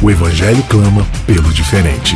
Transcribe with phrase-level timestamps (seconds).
[0.00, 2.14] O evangelho clama pelo diferente.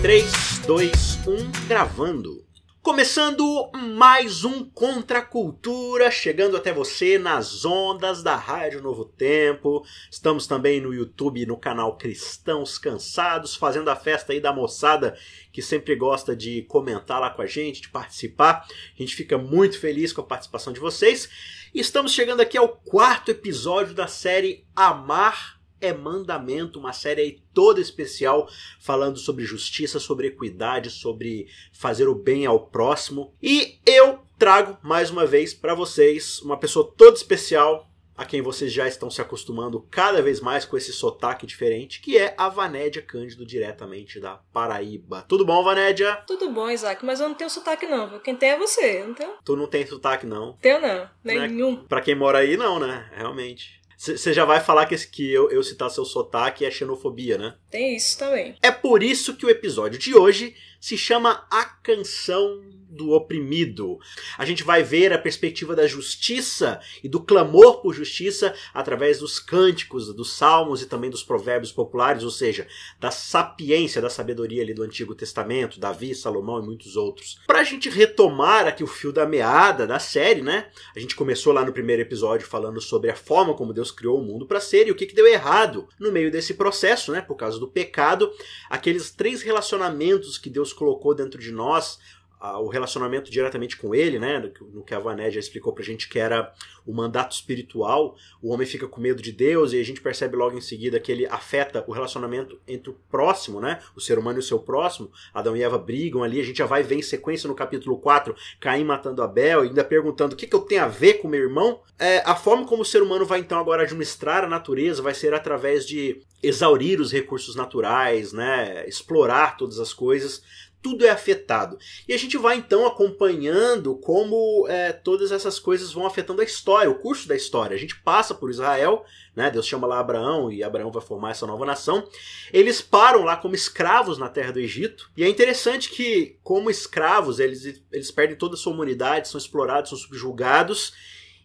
[0.00, 2.46] 3, 2, 1, gravando.
[2.80, 9.84] Começando mais um Contra a Cultura, chegando até você nas ondas da Rádio Novo Tempo.
[10.10, 15.14] Estamos também no YouTube, no canal Cristãos Cansados, fazendo a festa aí da moçada
[15.52, 18.66] que sempre gosta de comentar lá com a gente, de participar.
[18.98, 21.28] A gente fica muito feliz com a participação de vocês.
[21.74, 27.80] Estamos chegando aqui ao quarto episódio da série Amar é Mandamento, uma série aí toda
[27.80, 28.48] especial
[28.80, 33.34] falando sobre justiça, sobre equidade, sobre fazer o bem ao próximo.
[33.42, 38.72] E eu trago mais uma vez para vocês uma pessoa toda especial, a quem vocês
[38.72, 43.02] já estão se acostumando cada vez mais com esse sotaque diferente, que é a Vanédia
[43.02, 45.24] Cândido, diretamente da Paraíba.
[45.28, 46.16] Tudo bom, Vanédia?
[46.26, 48.18] Tudo bom, Isaac, mas eu não tenho sotaque não.
[48.20, 49.32] Quem tem é você, eu não tenho?
[49.44, 50.52] Tu não tem sotaque, não.
[50.60, 51.76] Tenho não, nenhum.
[51.76, 51.84] Né?
[51.88, 53.10] Pra quem mora aí, não, né?
[53.16, 53.81] Realmente.
[54.02, 57.54] Você já vai falar que, esse, que eu, eu citar seu sotaque é xenofobia, né?
[57.70, 58.56] Tem isso também.
[58.60, 63.98] É por isso que o episódio de hoje se chama A Canção do Oprimido.
[64.36, 69.38] A gente vai ver a perspectiva da justiça e do clamor por justiça através dos
[69.38, 72.66] cânticos, dos salmos e também dos provérbios populares, ou seja,
[73.00, 77.40] da sapiência, da sabedoria ali do Antigo Testamento, Davi, Salomão e muitos outros.
[77.46, 80.68] Para a gente retomar aqui o fio da meada da série, né?
[80.94, 84.22] A gente começou lá no primeiro episódio falando sobre a forma como Deus criou o
[84.22, 87.20] mundo para ser e o que, que deu errado no meio desse processo, né?
[87.20, 88.30] Por causa do pecado,
[88.68, 91.98] aqueles três relacionamentos que Deus colocou dentro de nós,
[92.42, 94.50] o relacionamento diretamente com ele, né?
[94.72, 96.52] No que a Vané já explicou pra gente que era
[96.84, 100.58] o mandato espiritual, o homem fica com medo de Deus e a gente percebe logo
[100.58, 103.80] em seguida que ele afeta o relacionamento entre o próximo, né?
[103.94, 105.10] O ser humano e o seu próximo.
[105.32, 108.34] Adão e Eva brigam ali, a gente já vai ver em sequência no capítulo 4,
[108.58, 111.80] Caim matando Abel, ainda perguntando o que, que eu tenho a ver com meu irmão.
[111.96, 115.32] É, a forma como o ser humano vai então agora administrar a natureza vai ser
[115.32, 118.84] através de exaurir os recursos naturais, né?
[118.88, 120.42] Explorar todas as coisas
[120.82, 121.78] tudo é afetado.
[122.08, 126.90] E a gente vai então acompanhando como é, todas essas coisas vão afetando a história,
[126.90, 127.76] o curso da história.
[127.76, 129.04] A gente passa por Israel,
[129.34, 129.50] né?
[129.50, 132.06] Deus chama lá Abraão e Abraão vai formar essa nova nação.
[132.52, 135.10] Eles param lá como escravos na terra do Egito.
[135.16, 139.90] E é interessante que, como escravos, eles, eles perdem toda a sua humanidade, são explorados,
[139.90, 140.92] são subjugados.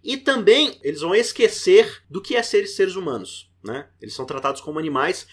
[0.03, 3.49] E também eles vão esquecer do que é ser seres humanos.
[3.63, 3.87] Né?
[4.01, 5.27] Eles são tratados como animais.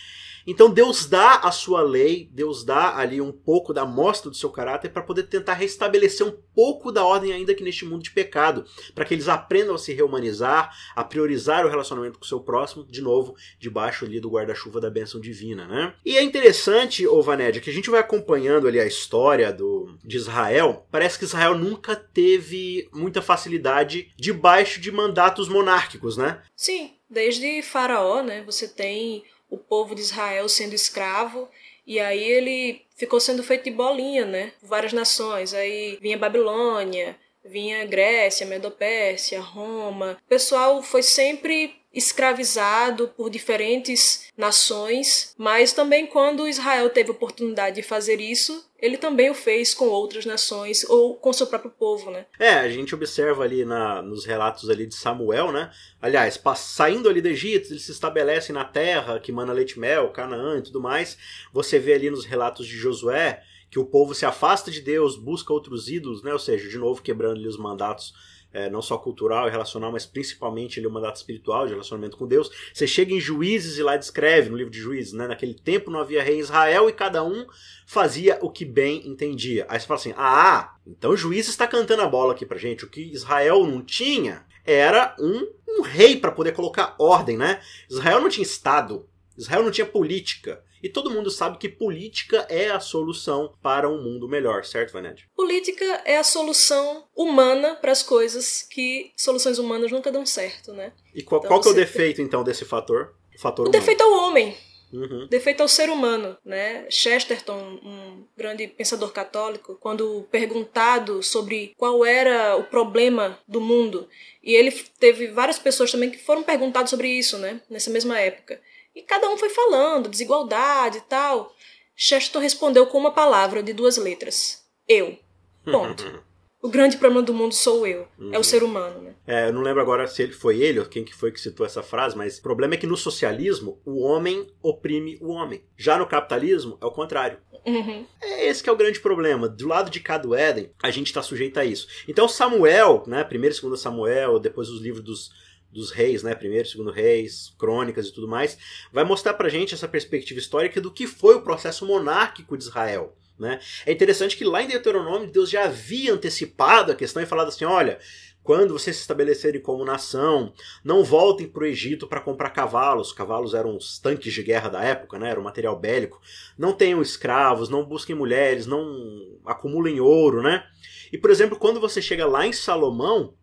[0.47, 4.51] Então Deus dá a sua lei, Deus dá ali um pouco da mostra do seu
[4.51, 8.65] caráter para poder tentar restabelecer um pouco da ordem ainda aqui neste mundo de pecado,
[8.95, 12.87] para que eles aprendam a se rehumanizar, a priorizar o relacionamento com o seu próximo,
[12.87, 15.95] de novo, debaixo ali do guarda-chuva da bênção divina, né?
[16.05, 20.17] E é interessante, ô Vanédia, que a gente vai acompanhando ali a história do, de
[20.17, 26.43] Israel, parece que Israel nunca teve muita facilidade debaixo de mandatos monárquicos, né?
[26.55, 28.43] Sim, desde Faraó, né?
[28.45, 31.49] Você tem o povo de Israel sendo escravo,
[31.87, 34.53] e aí ele ficou sendo feito de bolinha, né?
[34.63, 35.53] Várias nações.
[35.53, 40.19] Aí vinha Babilônia, vinha Grécia, Medopérsia, Roma.
[40.25, 47.83] O pessoal foi sempre escravizado por diferentes nações, mas também quando Israel teve oportunidade de
[47.83, 52.27] fazer isso, ele também o fez com outras nações ou com seu próprio povo, né?
[52.39, 55.71] É, a gente observa ali na, nos relatos ali de Samuel, né?
[56.03, 60.11] Aliás, saindo ali do Egito, eles se estabelecem na terra que mana leite e mel,
[60.11, 61.17] Canaã e tudo mais.
[61.53, 65.53] Você vê ali nos relatos de Josué que o povo se afasta de Deus, busca
[65.53, 66.33] outros ídolos, né?
[66.33, 68.13] Ou seja, de novo quebrando ali os mandatos
[68.55, 72.27] é, não só cultural e relacional, mas principalmente ali, o mandato espiritual de relacionamento com
[72.27, 72.49] Deus.
[72.73, 75.27] Você chega em Juízes e lá descreve, no livro de Juízes, né?
[75.27, 77.45] naquele tempo não havia rei em Israel e cada um
[77.85, 79.67] fazia o que bem entendia.
[79.69, 82.85] Aí você fala assim: ah, então Juízes está cantando a bola aqui pra gente.
[82.85, 87.61] O que Israel não tinha era um, um rei para poder colocar ordem, né?
[87.91, 90.63] Israel não tinha Estado, Israel não tinha política.
[90.85, 95.27] E todo mundo sabe que política é a solução para um mundo melhor, certo, Vanette?
[95.35, 100.93] Política é a solução humana para as coisas que soluções humanas nunca dão certo, né?
[101.15, 103.15] E qual, então, qual que é o defeito, então, desse fator?
[103.35, 104.55] O, fator o defeito é o homem.
[104.93, 105.27] Uhum.
[105.27, 106.85] Defeito ao ser humano, né?
[106.91, 114.07] Chesterton, um grande pensador católico, quando perguntado sobre qual era o problema do mundo,
[114.43, 114.71] e ele
[115.01, 117.63] teve várias pessoas também que foram perguntadas sobre isso, né?
[117.71, 118.61] Nessa mesma época.
[118.95, 121.53] E cada um foi falando, desigualdade e tal.
[121.97, 125.19] Chesterton respondeu com uma palavra de duas letras: eu.
[125.65, 126.23] Ponto.
[126.65, 128.09] o grande problema do mundo sou eu.
[128.33, 129.15] É o ser humano, né?
[129.27, 131.67] É, eu não lembro agora se ele foi ele ou quem que foi que citou
[131.67, 135.63] essa frase, mas o problema é que no socialismo o homem oprime o homem.
[135.77, 137.37] Já no capitalismo é o contrário.
[137.67, 138.07] Uhum.
[138.21, 139.47] É esse que é o grande problema.
[139.47, 141.87] Do lado de cá do Éden, a gente está sujeito a isso.
[142.09, 145.31] Então Samuel, né, primeiro e segundo Samuel, depois os livros dos,
[145.75, 148.57] dos reis, né, primeiro segundo reis, crônicas e tudo mais,
[148.93, 153.17] vai mostrar pra gente essa perspectiva histórica do que foi o processo monárquico de Israel.
[153.37, 153.59] Né?
[153.85, 157.65] É interessante que lá em Deuteronômio Deus já havia antecipado a questão e falado assim:
[157.65, 157.99] olha,
[158.45, 160.53] quando vocês se estabelecerem como nação,
[160.85, 163.13] não voltem para o Egito para comprar cavalos.
[163.13, 165.31] Cavalos eram os tanques de guerra da época, né?
[165.31, 166.21] era o material bélico.
[166.57, 170.43] Não tenham escravos, não busquem mulheres, não acumulem ouro.
[170.43, 170.63] Né?
[171.11, 173.35] E, por exemplo, quando você chega lá em Salomão,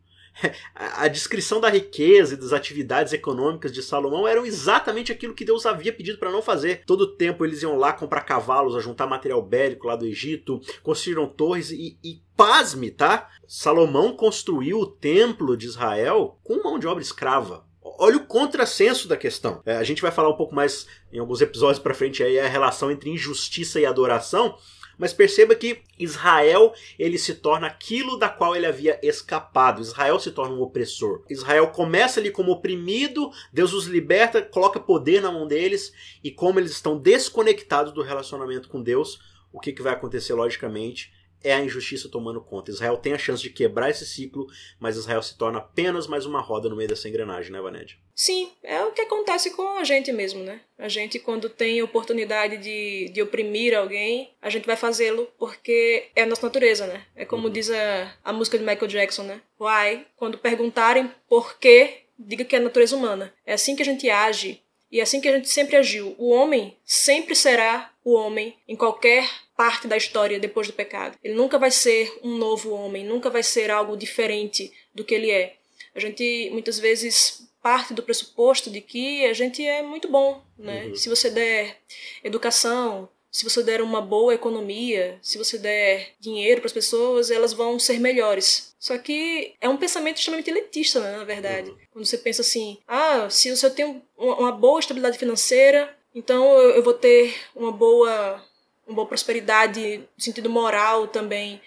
[0.73, 5.65] a descrição da riqueza e das atividades econômicas de Salomão eram exatamente aquilo que Deus
[5.65, 6.83] havia pedido para não fazer.
[6.85, 11.27] Todo tempo eles iam lá comprar cavalos, a juntar material bélico lá do Egito, construíram
[11.27, 13.29] torres e, e pasme, tá?
[13.47, 17.65] Salomão construiu o templo de Israel com mão de obra escrava.
[17.83, 19.61] Olha o contrassenso da questão.
[19.65, 22.47] É, a gente vai falar um pouco mais em alguns episódios para frente aí a
[22.47, 24.57] relação entre injustiça e adoração.
[24.97, 29.81] Mas perceba que Israel ele se torna aquilo da qual ele havia escapado.
[29.81, 31.23] Israel se torna um opressor.
[31.29, 35.93] Israel começa ali como oprimido, Deus os liberta, coloca poder na mão deles
[36.23, 39.19] e como eles estão desconectados do relacionamento com Deus,
[39.51, 41.11] o que, que vai acontecer logicamente
[41.43, 42.71] é a injustiça tomando conta.
[42.71, 44.47] Israel tem a chance de quebrar esse ciclo,
[44.79, 47.97] mas Israel se torna apenas mais uma roda no meio dessa engrenagem, né, Vaned?
[48.15, 50.61] Sim, é o que acontece com a gente mesmo, né?
[50.77, 56.23] A gente, quando tem oportunidade de, de oprimir alguém, a gente vai fazê-lo porque é
[56.23, 57.03] a nossa natureza, né?
[57.15, 57.53] É como Uhum.
[57.53, 59.41] diz a, a música de Michael Jackson, né?
[59.59, 60.05] Why?
[60.15, 63.33] Quando perguntarem por quê, diga que é a natureza humana.
[63.45, 64.61] É assim que a gente age
[64.91, 66.13] e é assim que a gente sempre agiu.
[66.19, 69.27] O homem sempre será o homem em qualquer
[69.61, 71.15] parte da história depois do pecado.
[71.23, 75.29] Ele nunca vai ser um novo homem, nunca vai ser algo diferente do que ele
[75.29, 75.53] é.
[75.93, 80.85] A gente muitas vezes parte do pressuposto de que a gente é muito bom, né?
[80.85, 80.95] Uhum.
[80.95, 81.77] Se você der
[82.23, 87.53] educação, se você der uma boa economia, se você der dinheiro para as pessoas, elas
[87.53, 88.73] vão ser melhores.
[88.79, 91.69] Só que é um pensamento extremamente elitista, né, na verdade.
[91.69, 91.77] Uhum.
[91.93, 96.95] Quando você pensa assim, ah, se eu tenho uma boa estabilidade financeira, então eu vou
[96.95, 98.43] ter uma boa,
[98.91, 101.61] uma boa prosperidade sentido moral também.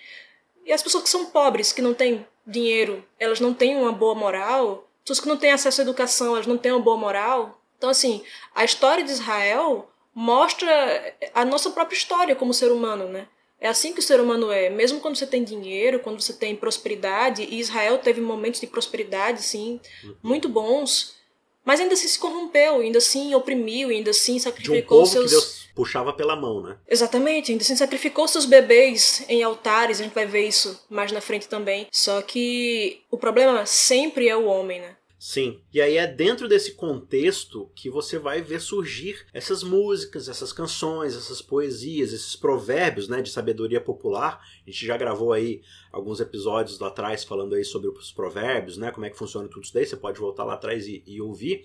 [0.65, 4.15] E as pessoas que são pobres, que não têm dinheiro, elas não têm uma boa
[4.15, 4.89] moral.
[5.03, 7.61] Pessoas que não têm acesso à educação, elas não têm uma boa moral.
[7.77, 8.23] Então, assim,
[8.55, 13.27] a história de Israel mostra a nossa própria história como ser humano, né?
[13.61, 14.69] É assim que o ser humano é.
[14.69, 19.43] Mesmo quando você tem dinheiro, quando você tem prosperidade, e Israel teve momentos de prosperidade,
[19.43, 19.81] sim,
[20.23, 21.15] muito bons,
[21.65, 25.25] mas ainda assim se corrompeu, ainda assim oprimiu, ainda assim De um sacrificou seus.
[25.25, 26.77] que Deus puxava pela mão, né?
[26.89, 31.21] Exatamente, ainda assim sacrificou seus bebês em altares, a gente vai ver isso mais na
[31.21, 31.87] frente também.
[31.91, 34.97] Só que o problema sempre é o homem, né?
[35.19, 35.61] Sim.
[35.73, 41.17] E aí é dentro desse contexto que você vai ver surgir essas músicas, essas canções,
[41.17, 44.41] essas poesias, esses provérbios, né, de sabedoria popular.
[44.67, 48.91] A gente já gravou aí alguns episódios lá atrás falando aí sobre os provérbios, né,
[48.91, 49.87] como é que funciona tudo isso daí.
[49.87, 51.65] Você pode voltar lá atrás e, e ouvir.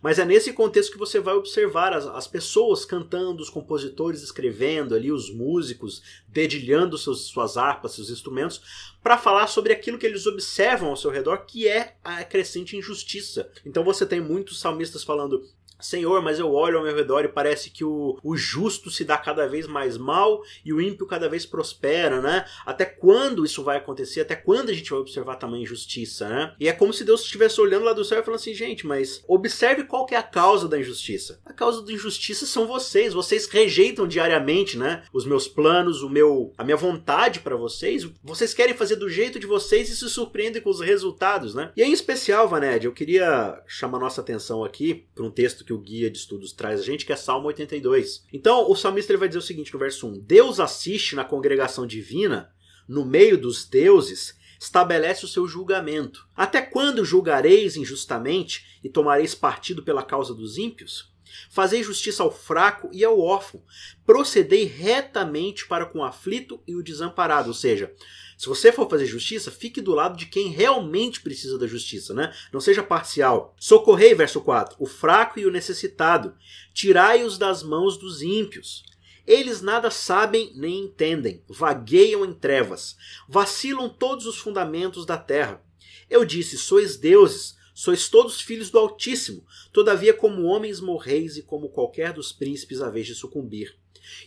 [0.00, 4.94] Mas é nesse contexto que você vai observar as, as pessoas cantando, os compositores escrevendo
[4.94, 10.26] ali, os músicos dedilhando seus, suas harpas, seus instrumentos, para falar sobre aquilo que eles
[10.26, 13.50] observam ao seu redor, que é a crescente injustiça.
[13.64, 15.46] Então você tem muitos salmistas falando.
[15.80, 19.16] Senhor, mas eu olho ao meu redor e parece que o, o justo se dá
[19.16, 22.44] cada vez mais mal e o ímpio cada vez prospera, né?
[22.64, 24.20] Até quando isso vai acontecer?
[24.20, 26.54] Até quando a gente vai observar tamanha injustiça, né?
[26.58, 29.22] E é como se Deus estivesse olhando lá do céu e falando assim, gente, mas
[29.26, 31.40] observe qual que é a causa da injustiça.
[31.44, 33.14] A causa da injustiça são vocês.
[33.14, 35.04] Vocês rejeitam diariamente, né?
[35.12, 38.08] Os meus planos, o meu, a minha vontade para vocês.
[38.22, 41.72] Vocês querem fazer do jeito de vocês e se surpreendem com os resultados, né?
[41.76, 45.69] E aí, em especial, Vaned, eu queria chamar nossa atenção aqui para um texto que
[45.72, 48.24] o guia de estudos traz a gente, que é Salmo 82.
[48.32, 51.86] Então, o salmista ele vai dizer o seguinte no verso 1: Deus assiste na congregação
[51.86, 52.52] divina,
[52.88, 56.28] no meio dos deuses, estabelece o seu julgamento.
[56.36, 61.10] Até quando julgareis injustamente e tomareis partido pela causa dos ímpios?
[61.48, 63.62] Fazei justiça ao fraco e ao órfão.
[64.04, 67.48] Procedei retamente para com o aflito e o desamparado.
[67.48, 67.94] Ou seja,
[68.40, 72.32] se você for fazer justiça, fique do lado de quem realmente precisa da justiça, né?
[72.50, 73.54] Não seja parcial.
[73.60, 76.34] Socorrei, verso 4, o fraco e o necessitado.
[76.72, 78.82] Tirai-os das mãos dos ímpios.
[79.26, 82.96] Eles nada sabem nem entendem, vagueiam em trevas,
[83.28, 85.62] vacilam todos os fundamentos da terra.
[86.08, 91.68] Eu disse: sois deuses, sois todos filhos do Altíssimo, todavia, como homens morreis e como
[91.68, 93.78] qualquer dos príncipes, a vez de sucumbir.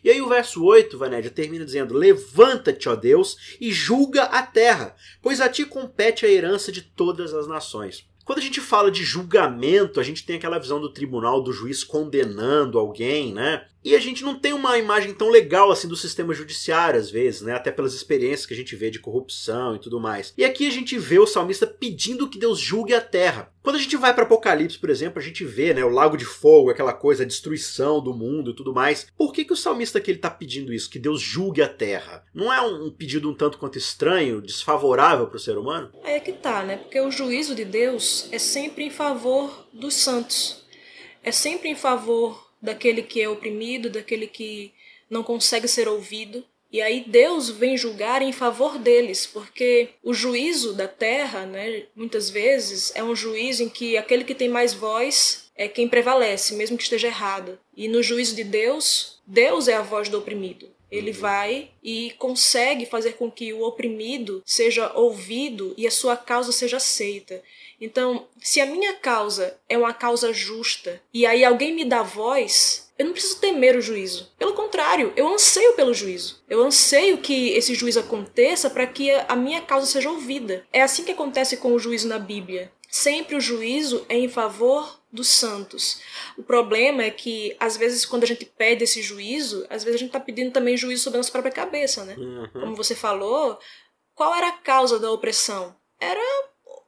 [0.04, 4.96] E aí o verso 8, Vanédia, termina dizendo: Levanta-te, ó Deus, e julga a terra,
[5.22, 8.06] pois a ti compete a herança de todas as nações.
[8.26, 11.84] Quando a gente fala de julgamento, a gente tem aquela visão do tribunal, do juiz
[11.84, 13.68] condenando alguém, né?
[13.84, 17.42] E a gente não tem uma imagem tão legal assim do sistema judiciário, às vezes,
[17.42, 17.54] né?
[17.54, 20.34] Até pelas experiências que a gente vê de corrupção e tudo mais.
[20.38, 23.52] E aqui a gente vê o salmista pedindo que Deus julgue a terra.
[23.62, 26.26] Quando a gente vai para Apocalipse, por exemplo, a gente vê, né, o lago de
[26.26, 29.08] fogo, aquela coisa, a destruição do mundo e tudo mais.
[29.18, 32.26] Por que, que o salmista aqui ele tá pedindo isso, que Deus julgue a terra?
[32.34, 35.92] Não é um pedido um tanto quanto estranho, desfavorável para o ser humano?
[36.04, 36.78] É que tá, né?
[36.78, 40.64] Porque o juízo de Deus é sempre em favor dos santos.
[41.24, 44.72] É sempre em favor daquele que é oprimido, daquele que
[45.10, 46.44] não consegue ser ouvido.
[46.72, 52.30] E aí Deus vem julgar em favor deles, porque o juízo da terra, né, muitas
[52.30, 56.78] vezes é um juízo em que aquele que tem mais voz é quem prevalece, mesmo
[56.78, 57.60] que esteja errado.
[57.78, 60.68] E no juízo de Deus, Deus é a voz do oprimido.
[60.90, 61.18] Ele uhum.
[61.18, 66.78] vai e consegue fazer com que o oprimido seja ouvido e a sua causa seja
[66.78, 67.42] aceita.
[67.84, 72.90] Então, se a minha causa é uma causa justa e aí alguém me dá voz,
[72.98, 74.32] eu não preciso temer o juízo.
[74.40, 76.42] Pelo contrário, eu anseio pelo juízo.
[76.48, 80.66] Eu anseio que esse juízo aconteça para que a minha causa seja ouvida.
[80.72, 82.72] É assim que acontece com o juízo na Bíblia.
[82.90, 86.00] Sempre o juízo é em favor dos santos.
[86.38, 90.00] O problema é que, às vezes, quando a gente pede esse juízo, às vezes a
[90.00, 92.16] gente está pedindo também juízo sobre a nossa própria cabeça, né?
[92.18, 92.50] Uhum.
[92.54, 93.60] Como você falou,
[94.16, 95.76] qual era a causa da opressão?
[96.00, 96.22] Era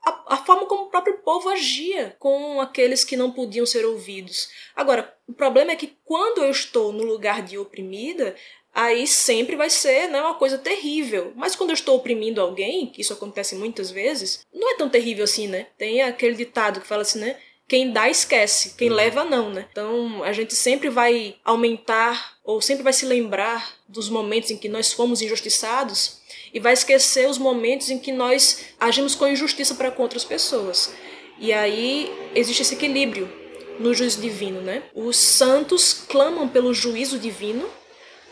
[0.06, 4.50] a, a, forma como o próprio povo agia com aqueles que não podiam ser ouvidos.
[4.76, 8.36] Agora, o problema é que quando eu estou no lugar de oprimida,
[8.74, 11.34] aí sempre vai ser né, uma coisa terrível.
[11.36, 15.24] Mas quando eu estou oprimindo alguém, que isso acontece muitas vezes, não é tão terrível
[15.24, 15.68] assim, né?
[15.78, 17.38] Tem aquele ditado que fala assim, né?
[17.68, 18.96] Quem dá esquece, quem uhum.
[18.96, 19.68] leva não, né?
[19.72, 24.70] Então a gente sempre vai aumentar ou sempre vai se lembrar dos momentos em que
[24.70, 26.22] nós fomos injustiçados
[26.56, 30.94] e vai esquecer os momentos em que nós agimos com injustiça para com outras pessoas.
[31.38, 33.30] E aí existe esse equilíbrio
[33.78, 34.84] no juízo divino, né?
[34.96, 37.70] Os santos clamam pelo juízo divino,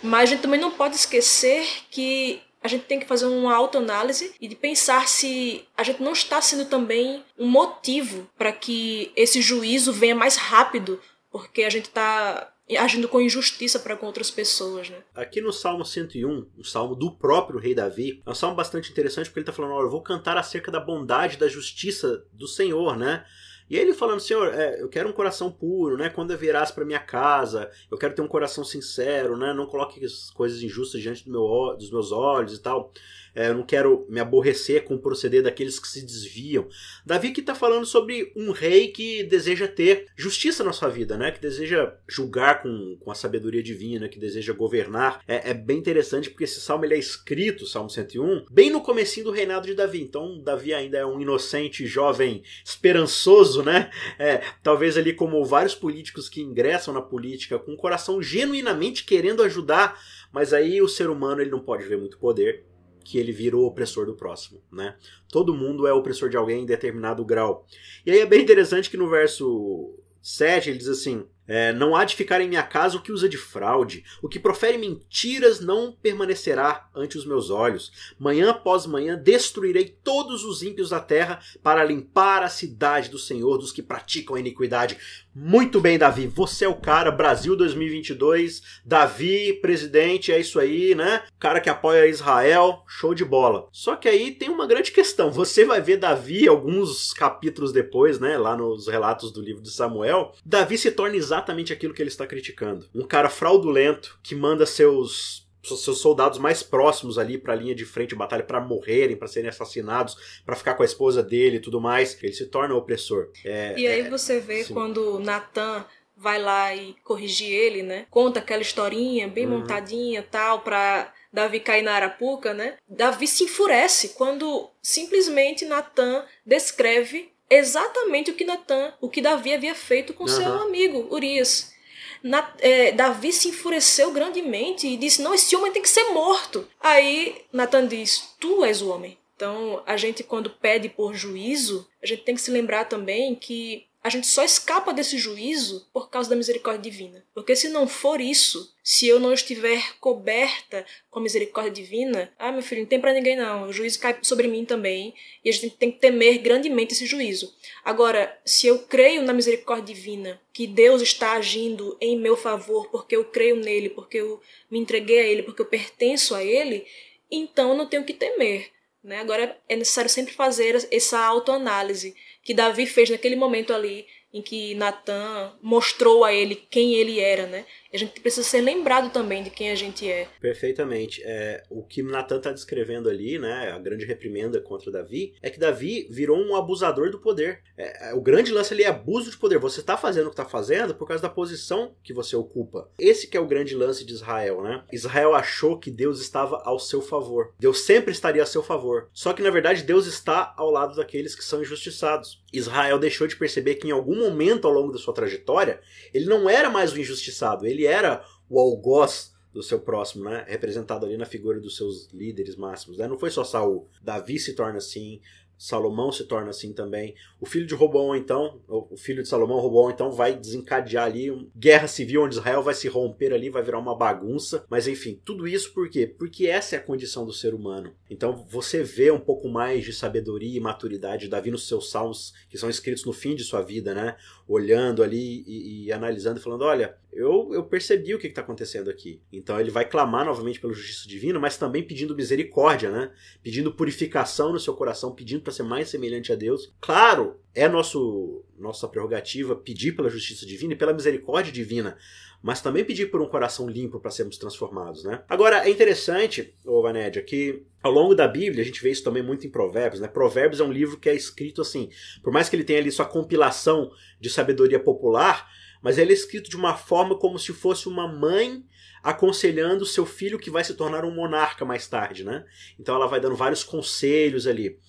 [0.01, 4.33] mas a gente também não pode esquecer que a gente tem que fazer uma autoanálise
[4.39, 9.41] e de pensar se a gente não está sendo também um motivo para que esse
[9.41, 10.97] juízo venha mais rápido,
[11.29, 14.97] porque a gente está agindo com injustiça para com outras pessoas, né?
[15.15, 19.27] Aqui no Salmo 101, um salmo do próprio rei Davi, é um salmo bastante interessante
[19.27, 22.97] porque ele está falando, olha, eu vou cantar acerca da bondade, da justiça do Senhor,
[22.97, 23.25] né?
[23.69, 26.09] E ele falando, Senhor, é, eu quero um coração puro, né?
[26.09, 29.53] Quando virás para minha casa, eu quero ter um coração sincero, né?
[29.53, 32.91] Não coloque as coisas injustas diante do meu, dos meus olhos e tal
[33.35, 36.67] eu não quero me aborrecer com o proceder daqueles que se desviam.
[37.05, 41.31] Davi que está falando sobre um rei que deseja ter justiça na sua vida, né?
[41.31, 45.21] que deseja julgar com, com a sabedoria divina, que deseja governar.
[45.27, 49.25] É, é bem interessante porque esse salmo ele é escrito, Salmo 101, bem no comecinho
[49.25, 50.01] do reinado de Davi.
[50.01, 53.89] Então Davi ainda é um inocente jovem esperançoso, né?
[54.19, 59.43] É, talvez ali como vários políticos que ingressam na política com o coração genuinamente querendo
[59.43, 59.99] ajudar,
[60.31, 62.65] mas aí o ser humano ele não pode ver muito poder
[63.03, 64.95] que ele vira o opressor do próximo, né?
[65.31, 67.65] Todo mundo é opressor de alguém em determinado grau.
[68.05, 72.05] E aí é bem interessante que no verso 7 ele diz assim: é, Não há
[72.05, 75.91] de ficar em minha casa o que usa de fraude, o que profere mentiras não
[75.91, 77.91] permanecerá ante os meus olhos.
[78.19, 83.57] Manhã após manhã destruirei todos os ímpios da terra para limpar a cidade do Senhor
[83.57, 84.97] dos que praticam a iniquidade.
[85.35, 91.23] Muito bem, Davi, você é o cara, Brasil 2022, Davi, presidente, é isso aí, né?
[91.39, 93.67] Cara que apoia Israel, show de bola.
[93.71, 95.31] Só que aí tem uma grande questão.
[95.31, 98.37] Você vai ver Davi alguns capítulos depois, né?
[98.37, 100.33] Lá nos relatos do livro de Samuel.
[100.45, 102.87] Davi se torna exatamente aquilo que ele está criticando.
[102.93, 107.85] Um cara fraudulento que manda seus seus soldados mais próximos ali para a linha de
[107.85, 111.59] frente de batalha para morrerem, para serem assassinados, para ficar com a esposa dele e
[111.61, 112.21] tudo mais.
[112.21, 113.29] Ele se torna opressor.
[113.45, 114.73] É, e aí é, você vê sim.
[114.73, 115.85] quando Natan
[116.17, 118.05] vai lá e corrigir ele, né?
[118.09, 119.59] Conta aquela historinha bem uhum.
[119.59, 122.75] montadinha tal para Davi cair na arapuca, né?
[122.87, 129.75] Davi se enfurece quando simplesmente Natan descreve exatamente o que Natan, o que Davi havia
[129.75, 130.29] feito com uhum.
[130.29, 131.73] seu amigo Urias.
[132.21, 136.67] Na, é, Davi se enfureceu grandemente e disse: Não, esse homem tem que ser morto.
[136.79, 139.17] Aí Natan diz: Tu és o homem.
[139.35, 143.85] Então, a gente, quando pede por juízo, a gente tem que se lembrar também que
[144.03, 147.25] a gente só escapa desse juízo por causa da misericórdia divina.
[147.33, 152.51] Porque se não for isso, se eu não estiver coberta com a misericórdia divina, ah,
[152.51, 155.53] meu filho, não tem para ninguém não, o juízo cai sobre mim também, e a
[155.53, 157.55] gente tem que temer grandemente esse juízo.
[157.81, 163.15] Agora, se eu creio na misericórdia divina, que Deus está agindo em meu favor, porque
[163.15, 166.85] eu creio nele, porque eu me entreguei a ele, porque eu pertenço a ele,
[167.31, 168.72] então eu não tenho que temer.
[169.03, 169.19] Né?
[169.19, 174.73] Agora é necessário sempre fazer essa autoanálise que Davi fez naquele momento ali em que
[174.75, 177.65] Natan mostrou a ele quem ele era, né?
[177.93, 180.27] a gente precisa ser lembrado também de quem a gente é.
[180.41, 181.21] Perfeitamente.
[181.23, 185.59] É, o que Natan está descrevendo ali, né, a grande reprimenda contra Davi, é que
[185.59, 187.61] Davi virou um abusador do poder.
[187.77, 189.59] É, é o grande lance ali é abuso de poder.
[189.59, 192.89] Você está fazendo o que está fazendo por causa da posição que você ocupa.
[192.97, 194.83] Esse que é o grande lance de Israel, né?
[194.91, 197.53] Israel achou que Deus estava ao seu favor.
[197.59, 199.09] Deus sempre estaria a seu favor.
[199.13, 202.42] Só que na verdade Deus está ao lado daqueles que são injustiçados.
[202.53, 205.81] Israel deixou de perceber que em algum momento ao longo da sua trajetória,
[206.13, 210.45] ele não era mais o injustiçado, ele era o algoz do seu próximo, né?
[210.47, 213.07] Representado ali na figura dos seus líderes máximos, né?
[213.07, 213.87] Não foi só Saul.
[214.01, 215.21] Davi se torna assim,
[215.63, 217.15] Salomão se torna assim também.
[217.39, 221.47] O filho de Roboão, então, o filho de Salomão, Roboão, então, vai desencadear ali uma
[221.55, 224.65] guerra civil onde Israel vai se romper ali, vai virar uma bagunça.
[224.69, 226.05] Mas enfim, tudo isso por quê?
[226.05, 227.95] Porque essa é a condição do ser humano.
[228.09, 232.33] Então você vê um pouco mais de sabedoria e maturidade de Davi nos seus salmos,
[232.49, 234.17] que são escritos no fim de sua vida, né?
[234.45, 238.89] Olhando ali e, e analisando e falando: olha, eu, eu percebi o que está acontecendo
[238.89, 239.21] aqui.
[239.31, 243.11] Então ele vai clamar novamente pela justiça divina, mas também pedindo misericórdia, né?
[243.41, 246.73] Pedindo purificação no seu coração, pedindo para ser mais semelhante a Deus.
[246.81, 251.97] Claro, é nosso nossa prerrogativa pedir pela justiça divina e pela misericórdia divina,
[252.41, 255.23] mas também pedir por um coração limpo para sermos transformados, né?
[255.29, 259.23] Agora, é interessante, ô Vanédia, que ao longo da Bíblia, a gente vê isso também
[259.23, 260.07] muito em Provérbios, né?
[260.07, 261.89] Provérbios é um livro que é escrito assim,
[262.21, 265.49] por mais que ele tenha ali sua compilação de sabedoria popular,
[265.81, 268.63] mas ele é escrito de uma forma como se fosse uma mãe
[269.03, 272.45] aconselhando seu filho que vai se tornar um monarca mais tarde, né?
[272.79, 274.79] Então ela vai dando vários conselhos ali.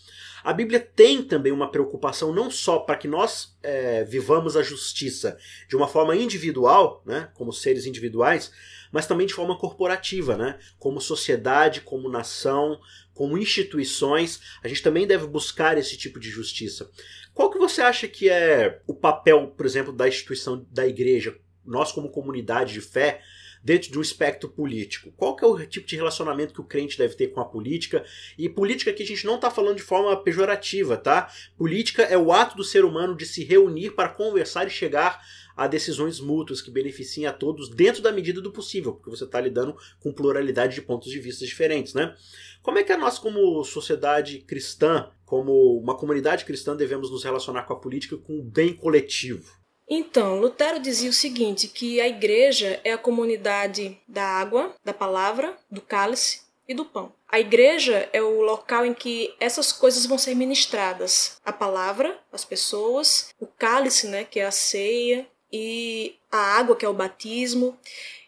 [0.45, 5.39] A Bíblia tem também uma preocupação não só para que nós é, vivamos a justiça
[5.67, 8.53] de uma forma individual, né, como seres individuais,
[8.93, 12.79] mas também de forma corporativa, né, como sociedade, como nação,
[13.15, 14.39] como instituições.
[14.63, 16.91] A gente também deve buscar esse tipo de justiça.
[17.33, 21.35] Qual que você acha que é o papel, por exemplo, da instituição da igreja,
[21.65, 23.23] nós como comunidade de fé,
[23.65, 25.11] dentro de um espectro político?
[25.17, 28.05] Qual que é o tipo de relacionamento que o crente deve ter com a política?
[28.37, 31.33] E política aqui a gente não está falando de forma pejorativa, tá?
[31.57, 35.21] Política é o ato do ser humano de se reunir para conversar e chegar
[35.57, 39.41] a decisões mútuas que beneficiem a todos dentro da medida do possível, porque você está
[39.41, 42.15] lidando com pluralidade de pontos de vista diferentes, né?
[42.61, 47.73] Como é que nós, como sociedade cristã, como uma comunidade cristã, devemos nos relacionar com
[47.73, 49.64] a política com o bem coletivo?
[49.89, 55.57] Então, Lutero dizia o seguinte, que a igreja é a comunidade da água, da palavra,
[55.71, 57.13] do cálice e do pão.
[57.29, 61.39] A igreja é o local em que essas coisas vão ser ministradas.
[61.45, 66.85] A palavra, as pessoas, o cálice, né, que é a ceia, e a água, que
[66.85, 67.79] é o batismo.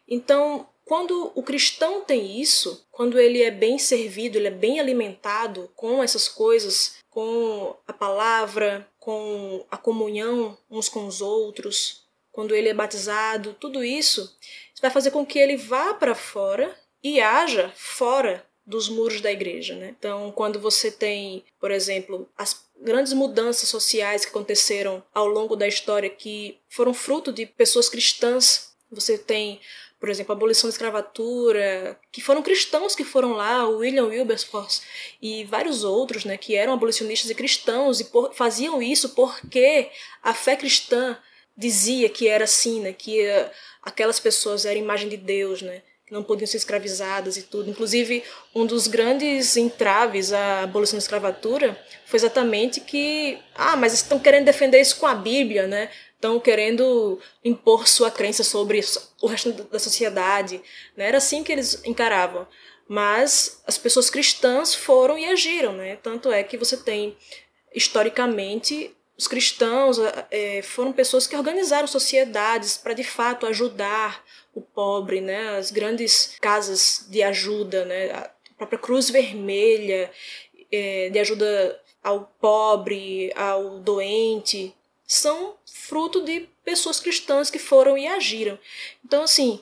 [0.06, 5.68] Então, quando o cristão tem isso, quando ele é bem servido, ele é bem alimentado
[5.74, 12.68] com essas coisas, com a palavra, com a comunhão uns com os outros, quando ele
[12.68, 14.36] é batizado, tudo isso
[14.82, 19.76] vai fazer com que ele vá para fora e haja fora dos muros da igreja,
[19.76, 19.94] né?
[19.96, 25.68] Então, quando você tem, por exemplo, as grandes mudanças sociais que aconteceram ao longo da
[25.68, 29.60] história que foram fruto de pessoas cristãs, você tem
[29.98, 34.82] por exemplo, a abolição da escravatura, que foram cristãos que foram lá, o William Wilberforce
[35.20, 39.90] e vários outros, né, que eram abolicionistas e cristãos e por, faziam isso porque
[40.22, 41.18] a fé cristã
[41.56, 43.50] dizia que era assim, né, que uh,
[43.82, 47.68] aquelas pessoas eram imagem de Deus, né, que não podiam ser escravizadas e tudo.
[47.68, 48.22] Inclusive,
[48.54, 54.44] um dos grandes entraves à abolição da escravatura foi exatamente que, ah, mas estão querendo
[54.44, 55.90] defender isso com a Bíblia, né?
[56.16, 58.81] Estão querendo impor sua crença sobre
[59.22, 60.61] o resto da sociedade.
[60.96, 61.09] Né?
[61.09, 62.46] Era assim que eles encaravam.
[62.88, 65.72] Mas as pessoas cristãs foram e agiram.
[65.72, 65.96] Né?
[65.96, 67.16] Tanto é que você tem,
[67.74, 69.98] historicamente, os cristãos
[70.31, 74.22] é, foram pessoas que organizaram sociedades para de fato ajudar
[74.55, 75.57] o pobre, né?
[75.57, 78.11] As grandes casas de ajuda, né?
[78.11, 80.11] A própria Cruz Vermelha
[80.70, 84.75] é, de ajuda ao pobre, ao doente,
[85.06, 88.58] são fruto de pessoas cristãs que foram e agiram.
[89.04, 89.60] Então, assim,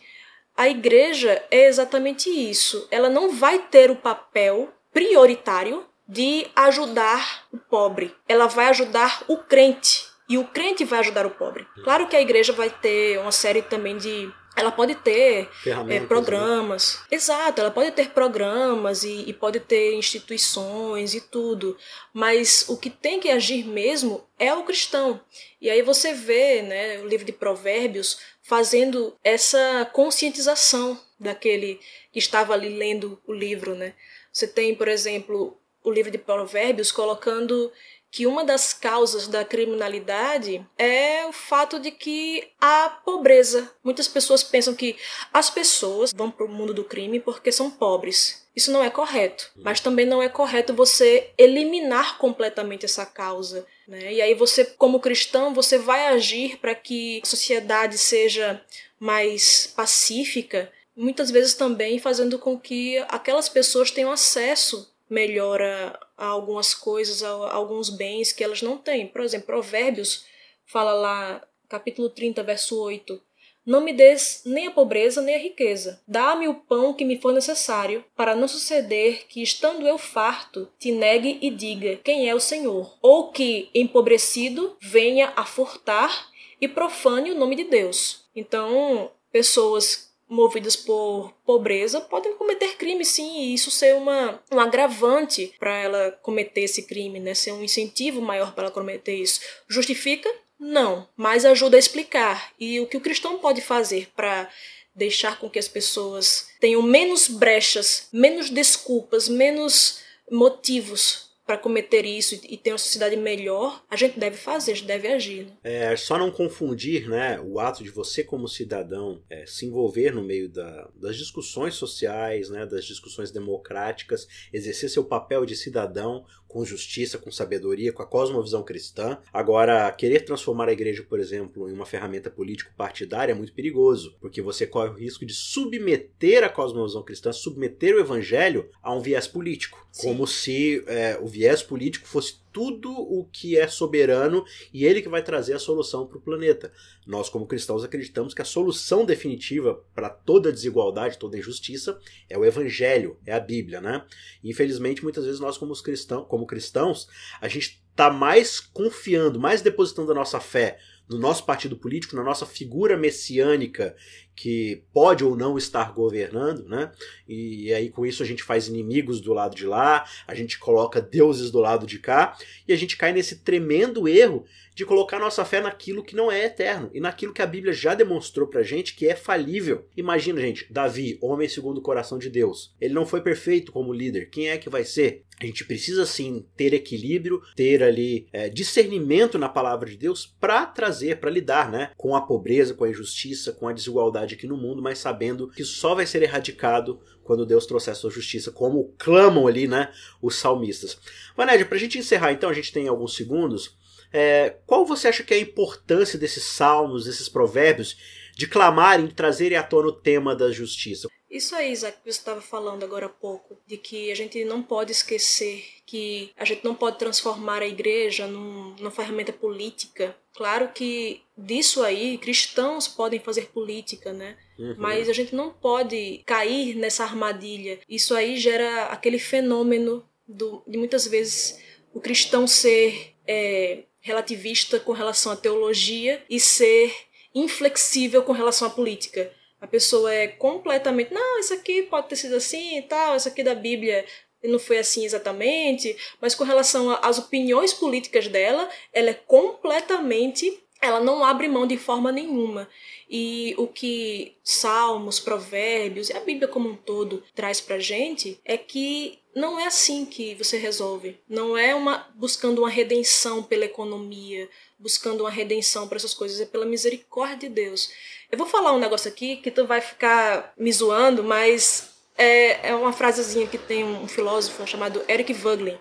[0.57, 2.87] a igreja é exatamente isso.
[2.91, 8.15] Ela não vai ter o papel prioritário de ajudar o pobre.
[8.29, 10.07] Ela vai ajudar o crente.
[10.29, 11.67] E o crente vai ajudar o pobre.
[11.83, 15.49] Claro que a igreja vai ter uma série também de ela pode ter
[15.89, 17.01] é, programas.
[17.11, 17.17] Né?
[17.17, 21.77] Exato, ela pode ter programas e, e, pode ter instituições e tudo.
[22.13, 25.21] Mas o que tem que agir mesmo é o cristão.
[25.61, 31.81] E aí você vê né, o livro de Provérbios fazendo essa conscientização daquele
[32.13, 33.75] que estava ali lendo o livro.
[33.75, 33.95] Né?
[34.33, 37.71] Você tem, por exemplo, o livro de Provérbios colocando
[38.15, 43.69] que uma das causas da criminalidade é o fato de que há pobreza.
[43.83, 44.95] Muitas pessoas pensam que
[45.33, 48.47] as pessoas vão para o mundo do crime porque são pobres.
[48.55, 49.51] Isso não é correto.
[49.57, 53.67] Mas também não é correto você eliminar completamente essa causa.
[53.89, 54.13] Né?
[54.13, 58.65] E aí você, como cristão, você vai agir para que a sociedade seja
[59.01, 66.27] mais pacífica, muitas vezes também fazendo com que aquelas pessoas tenham acesso melhor a, a
[66.27, 69.07] algumas coisas, alguns bens que elas não têm.
[69.07, 70.27] Por exemplo, Provérbios
[70.67, 73.21] fala lá, capítulo 30, verso 8.
[73.67, 76.03] Não me des nem a pobreza nem a riqueza.
[76.07, 80.93] Dá-me o pão que me for necessário, para não suceder que, estando eu farto, te
[80.93, 86.29] negue e diga quem é o Senhor, ou que, empobrecido, venha a furtar
[86.61, 88.27] e profane o nome de Deus.
[88.37, 95.55] Então, pessoas movidas por pobreza podem cometer crime sim e isso ser uma um agravante
[95.59, 97.35] para ela cometer esse crime, né?
[97.35, 99.41] Ser um incentivo maior para ela cometer isso.
[99.69, 100.31] Justifica?
[100.59, 102.53] Não, mas ajuda a explicar.
[102.59, 104.49] E o que o cristão pode fazer para
[104.95, 112.41] deixar com que as pessoas tenham menos brechas, menos desculpas, menos motivos para cometer isso
[112.49, 115.47] e ter uma sociedade melhor, a gente deve fazer, a gente deve agir.
[115.47, 115.53] Né?
[115.63, 120.23] É só não confundir né, o ato de você, como cidadão, é, se envolver no
[120.23, 126.25] meio da, das discussões sociais, né, das discussões democráticas, exercer seu papel de cidadão
[126.55, 129.19] com justiça, com sabedoria, com a cosmovisão cristã.
[129.33, 134.41] Agora, querer transformar a igreja, por exemplo, em uma ferramenta político-partidária é muito perigoso, porque
[134.41, 139.27] você corre o risco de submeter a cosmovisão cristã, submeter o evangelho a um viés
[139.27, 140.07] político, Sim.
[140.07, 145.09] como se é, o viés político fosse tudo o que é soberano e ele que
[145.09, 146.73] vai trazer a solução para o planeta.
[147.05, 151.99] Nós, como cristãos, acreditamos que a solução definitiva para toda desigualdade, toda injustiça
[152.31, 154.07] é o Evangelho, é a Bíblia, né?
[154.43, 157.09] Infelizmente, muitas vezes nós, como cristãos, como cristãos
[157.41, 162.23] a gente está mais confiando, mais depositando a nossa fé no nosso partido político, na
[162.23, 163.95] nossa figura messiânica
[164.35, 166.91] que pode ou não estar governando, né?
[167.29, 171.01] E, aí com isso a gente faz inimigos do lado de lá, a gente coloca
[171.01, 172.37] deuses do lado de cá
[172.67, 176.47] e a gente cai nesse tremendo erro de colocar nossa fé naquilo que não é
[176.47, 179.87] eterno e naquilo que a Bíblia já demonstrou pra gente que é falível.
[179.97, 182.75] Imagina, gente, Davi, homem segundo o coração de Deus.
[182.81, 184.31] Ele não foi perfeito como líder.
[184.31, 185.23] Quem é que vai ser?
[185.41, 190.65] A gente precisa sim ter equilíbrio, ter ali é, discernimento na palavra de Deus para
[190.65, 194.57] trazer, para lidar, né, com a pobreza, com a injustiça, com a desigualdade aqui no
[194.57, 198.95] mundo, mas sabendo que só vai ser erradicado quando Deus trouxer a sua justiça, como
[198.99, 199.91] clamam ali, né,
[200.23, 200.99] os salmistas.
[201.37, 203.77] Vanédia, para a gente encerrar, então, a gente tem alguns segundos.
[204.13, 207.97] É, qual você acha que é a importância desses salmos, desses provérbios,
[208.37, 211.09] de clamarem, de trazerem à tona o tema da justiça?
[211.31, 214.63] Isso aí, Isaac, que você estava falando agora há pouco, de que a gente não
[214.63, 220.17] pode esquecer que a gente não pode transformar a igreja num, numa ferramenta política.
[220.33, 224.37] Claro que disso aí cristãos podem fazer política, né?
[224.59, 224.77] Uhum.
[224.79, 227.81] Mas a gente não pode cair nessa armadilha.
[227.89, 231.61] Isso aí gera aquele fenômeno do, de muitas vezes
[231.93, 236.95] o cristão ser é, relativista com relação à teologia e ser
[237.35, 239.33] inflexível com relação à política.
[239.61, 243.43] A pessoa é completamente, não, isso aqui pode ter sido assim e tal, isso aqui
[243.43, 244.05] da Bíblia
[244.43, 251.01] não foi assim exatamente, mas com relação às opiniões políticas dela, ela é completamente ela
[251.01, 252.69] não abre mão de forma nenhuma.
[253.09, 258.57] E o que Salmos, Provérbios e a Bíblia como um todo traz pra gente é
[258.57, 261.19] que não é assim que você resolve.
[261.29, 266.47] Não é uma buscando uma redenção pela economia, buscando uma redenção para essas coisas, é
[266.47, 267.91] pela misericórdia de Deus.
[268.31, 272.75] Eu vou falar um negócio aqui que tu vai ficar me zoando, mas é, é
[272.75, 275.79] uma frasezinha que tem um filósofo chamado Eric Voegelin,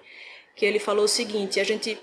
[0.55, 1.97] que ele falou o seguinte: a gente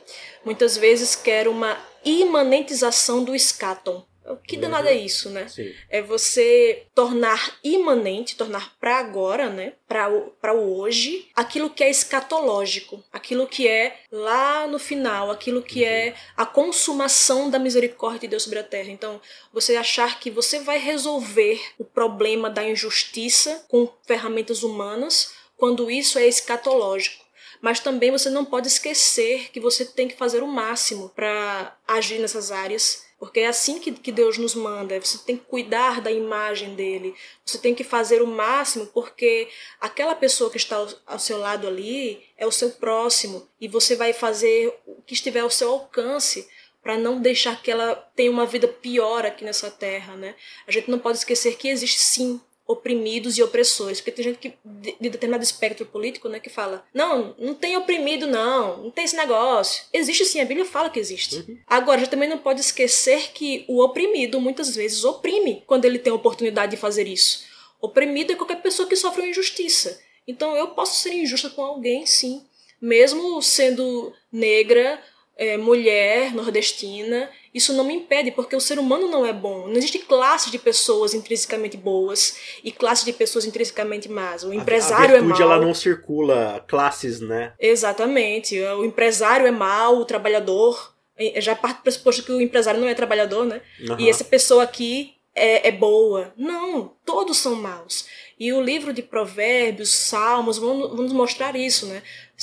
[0.44, 4.06] muitas vezes quer uma imanentização do escatom.
[4.32, 5.48] O que danado é isso, né?
[5.48, 5.72] Sim.
[5.88, 9.74] É você tornar imanente, tornar para agora, né?
[9.88, 15.30] Para o, pra o hoje, aquilo que é escatológico, aquilo que é lá no final,
[15.30, 18.90] aquilo que é a consumação da misericórdia de Deus sobre a terra.
[18.90, 19.20] Então,
[19.52, 26.18] você achar que você vai resolver o problema da injustiça com ferramentas humanas, quando isso
[26.18, 31.10] é escatológico mas também você não pode esquecer que você tem que fazer o máximo
[31.10, 34.98] para agir nessas áreas porque é assim que, que Deus nos manda.
[34.98, 37.14] Você tem que cuidar da imagem dele.
[37.44, 39.46] Você tem que fazer o máximo, porque
[39.78, 43.46] aquela pessoa que está ao, ao seu lado ali é o seu próximo.
[43.60, 46.48] E você vai fazer o que estiver ao seu alcance
[46.82, 50.34] para não deixar que ela tenha uma vida pior aqui nessa terra, né?
[50.66, 54.00] A gente não pode esquecer que existe sim oprimidos e opressores.
[54.00, 57.76] Porque tem gente que, de, de determinado espectro político, né, que fala: não, não tem
[57.76, 59.84] oprimido, não, não tem esse negócio.
[59.92, 61.36] Existe sim, a Bíblia fala que existe.
[61.36, 61.58] Uhum.
[61.66, 65.98] Agora, a gente também não pode esquecer que o oprimido muitas vezes oprime quando ele
[65.98, 67.44] tem a oportunidade de fazer isso.
[67.80, 70.00] Oprimido é qualquer pessoa que sofre uma injustiça.
[70.26, 72.44] Então eu posso ser injusta com alguém, sim.
[72.80, 75.02] Mesmo sendo negra,
[75.40, 79.66] é, mulher, nordestina, isso não me impede, porque o ser humano não é bom.
[79.66, 84.44] Não existe classe de pessoas intrinsecamente boas e classe de pessoas intrinsecamente más.
[84.44, 85.40] O empresário a é mau.
[85.40, 87.54] ela não circula classes, né?
[87.58, 88.60] Exatamente.
[88.60, 90.94] O empresário é mau, o trabalhador.
[91.36, 93.62] Já parte do pressuposto que o empresário não é trabalhador, né?
[93.88, 93.98] Uhum.
[93.98, 96.32] E essa pessoa aqui é, é boa.
[96.36, 98.06] Não, todos são maus.
[98.38, 102.02] E o livro de Provérbios, Salmos, vão, vão nos mostrar isso, né?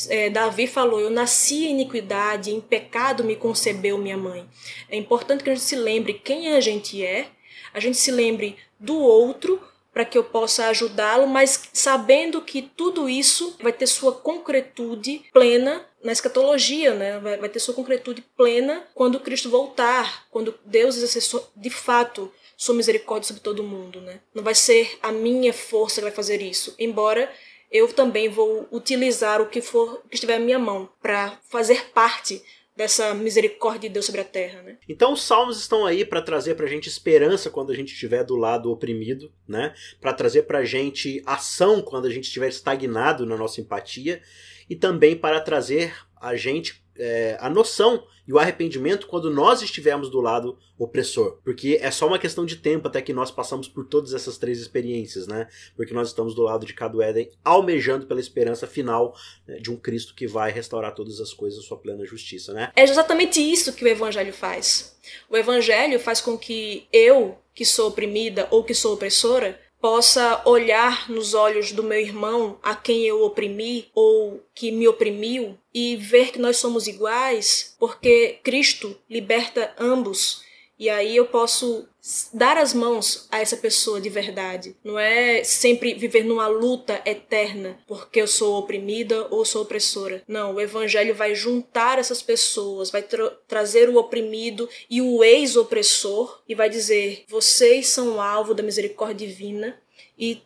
[0.10, 4.48] É, Davi falou: Eu nasci em iniquidade, em pecado me concebeu minha mãe.
[4.90, 7.28] É importante que a gente se lembre quem a gente é,
[7.74, 9.62] a gente se lembre do outro
[9.94, 15.84] para que eu possa ajudá-lo, mas sabendo que tudo isso vai ter sua concretude plena
[16.04, 17.18] na escatologia, né?
[17.20, 22.76] Vai, vai ter sua concretude plena quando Cristo voltar, quando Deus exercer de fato sua
[22.76, 24.20] misericórdia sobre todo mundo, né?
[24.34, 27.32] Não vai ser a minha força que vai fazer isso, embora
[27.72, 32.42] eu também vou utilizar o que for que estiver à minha mão para fazer parte
[32.76, 34.78] dessa misericórdia de Deus sobre a terra, né?
[34.88, 38.36] Então os salmos estão aí para trazer pra gente esperança quando a gente estiver do
[38.36, 39.74] lado oprimido, né?
[40.00, 44.22] Para trazer pra gente ação quando a gente estiver estagnado na nossa empatia
[44.70, 50.10] e também para trazer a gente é, a noção e o arrependimento quando nós estivermos
[50.10, 51.40] do lado opressor.
[51.44, 54.60] Porque é só uma questão de tempo até que nós passamos por todas essas três
[54.60, 55.48] experiências, né?
[55.76, 59.16] Porque nós estamos do lado de cada Éden, almejando pela esperança final
[59.48, 62.72] né, de um Cristo que vai restaurar todas as coisas, sua plena justiça, né?
[62.76, 64.98] É exatamente isso que o Evangelho faz.
[65.30, 71.10] O Evangelho faz com que eu, que sou oprimida ou que sou opressora, possa olhar
[71.10, 76.32] nos olhos do meu irmão a quem eu oprimi ou que me oprimiu e ver
[76.32, 80.47] que nós somos iguais, porque Cristo liberta ambos.
[80.80, 81.88] E aí eu posso
[82.32, 84.76] dar as mãos a essa pessoa de verdade.
[84.84, 90.24] Não é sempre viver numa luta eterna porque eu sou oprimida ou sou opressora.
[90.28, 96.42] Não, o evangelho vai juntar essas pessoas, vai tra trazer o oprimido e o ex-opressor
[96.48, 99.80] e vai dizer: vocês são alvo da misericórdia divina
[100.18, 100.42] e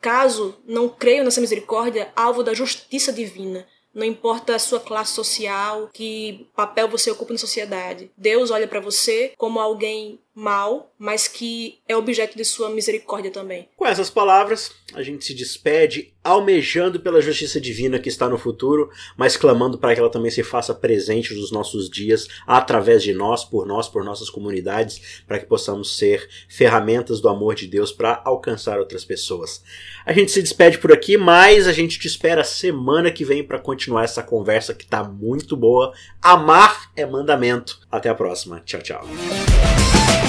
[0.00, 3.66] caso não creiam nessa misericórdia, alvo da justiça divina.
[3.94, 8.10] Não importa a sua classe social, que papel você ocupa na sociedade.
[8.16, 13.68] Deus olha para você como alguém mal, mas que é objeto de sua misericórdia também.
[13.76, 18.90] Com essas palavras, a gente se despede, almejando pela justiça divina que está no futuro,
[19.16, 23.44] mas clamando para que ela também se faça presente nos nossos dias, através de nós,
[23.44, 28.22] por nós, por nossas comunidades, para que possamos ser ferramentas do amor de Deus para
[28.24, 29.62] alcançar outras pessoas.
[30.06, 33.58] A gente se despede por aqui, mas a gente te espera semana que vem para
[33.58, 35.92] continuar essa conversa que está muito boa.
[36.20, 37.80] Amar é mandamento.
[37.90, 38.60] Até a próxima.
[38.60, 39.06] Tchau, tchau.